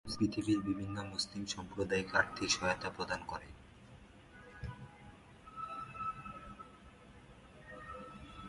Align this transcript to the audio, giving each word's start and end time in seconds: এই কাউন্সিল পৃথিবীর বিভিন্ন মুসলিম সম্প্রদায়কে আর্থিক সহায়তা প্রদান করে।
এই 0.01 0.07
কাউন্সিল 0.07 0.19
পৃথিবীর 0.21 0.59
বিভিন্ন 0.61 0.97
মুসলিম 1.03 1.43
সম্প্রদায়কে 1.45 2.13
আর্থিক 2.17 2.49
সহায়তা 2.51 2.89
প্রদান 2.89 3.21
করে। 3.27 3.47